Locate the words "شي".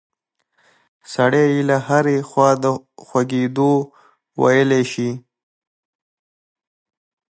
4.91-5.11